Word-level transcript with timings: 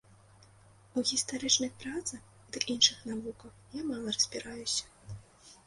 У 1.01 1.03
гістарычных 1.09 1.75
працах 1.83 2.21
ды 2.55 2.63
іншых 2.77 2.97
навуках 3.13 3.53
я 3.81 3.85
мала 3.93 4.17
разбіраюся. 4.19 4.85